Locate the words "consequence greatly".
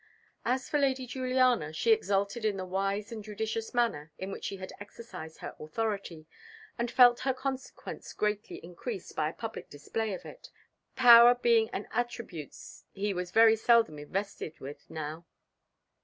7.35-8.59